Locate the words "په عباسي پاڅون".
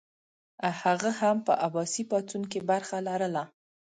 1.47-2.43